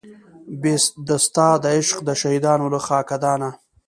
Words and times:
بې 0.61 0.73
د 1.07 1.09
ستا 1.25 1.47
د 1.63 1.65
عشق 1.75 1.97
د 2.07 2.09
شهیدانو 2.21 2.65
له 2.73 2.79
خاکدانه 2.87 3.49